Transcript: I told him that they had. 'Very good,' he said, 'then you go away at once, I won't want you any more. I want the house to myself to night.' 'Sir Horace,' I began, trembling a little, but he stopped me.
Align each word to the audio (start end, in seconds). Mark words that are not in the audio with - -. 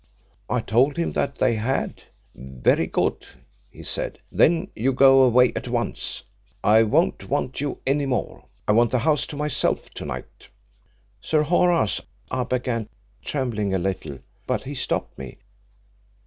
I 0.49 0.61
told 0.61 0.97
him 0.97 1.11
that 1.11 1.35
they 1.35 1.57
had. 1.57 2.01
'Very 2.33 2.87
good,' 2.87 3.23
he 3.69 3.83
said, 3.83 4.17
'then 4.31 4.71
you 4.75 4.93
go 4.93 5.21
away 5.21 5.53
at 5.55 5.67
once, 5.67 6.23
I 6.63 6.81
won't 6.81 7.29
want 7.29 7.61
you 7.61 7.77
any 7.85 8.07
more. 8.07 8.45
I 8.67 8.71
want 8.71 8.89
the 8.89 8.97
house 8.97 9.27
to 9.27 9.35
myself 9.35 9.91
to 9.91 10.05
night.' 10.05 10.47
'Sir 11.21 11.43
Horace,' 11.43 12.01
I 12.31 12.45
began, 12.45 12.89
trembling 13.23 13.75
a 13.75 13.77
little, 13.77 14.17
but 14.47 14.63
he 14.63 14.73
stopped 14.73 15.19
me. 15.19 15.37